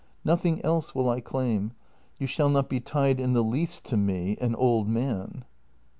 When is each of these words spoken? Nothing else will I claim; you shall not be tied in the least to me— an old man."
Nothing 0.25 0.65
else 0.65 0.95
will 0.95 1.07
I 1.11 1.21
claim; 1.21 1.73
you 2.17 2.25
shall 2.25 2.49
not 2.49 2.69
be 2.69 2.79
tied 2.79 3.19
in 3.19 3.33
the 3.33 3.43
least 3.43 3.83
to 3.83 3.97
me— 3.97 4.35
an 4.41 4.55
old 4.55 4.89
man." 4.89 5.45